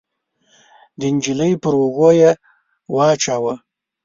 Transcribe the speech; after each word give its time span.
د 0.99 1.01
نجلۍ 1.13 1.53
پر 1.61 1.73
اوږو 1.81 2.09
يې 2.19 2.31
واچاوه. 2.95 3.53